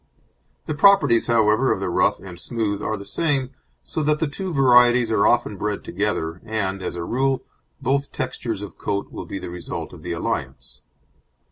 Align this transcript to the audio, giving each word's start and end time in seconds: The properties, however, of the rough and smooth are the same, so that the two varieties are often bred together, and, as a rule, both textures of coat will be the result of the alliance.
The 0.65 0.73
properties, 0.73 1.27
however, 1.27 1.71
of 1.71 1.79
the 1.79 1.87
rough 1.87 2.19
and 2.19 2.39
smooth 2.39 2.81
are 2.81 2.97
the 2.97 3.05
same, 3.05 3.51
so 3.83 4.01
that 4.01 4.17
the 4.19 4.25
two 4.27 4.51
varieties 4.51 5.11
are 5.11 5.27
often 5.27 5.57
bred 5.57 5.83
together, 5.83 6.41
and, 6.43 6.81
as 6.81 6.95
a 6.95 7.03
rule, 7.03 7.43
both 7.83 8.11
textures 8.11 8.63
of 8.63 8.79
coat 8.79 9.11
will 9.11 9.25
be 9.27 9.37
the 9.37 9.51
result 9.51 9.93
of 9.93 10.01
the 10.01 10.13
alliance. 10.13 10.81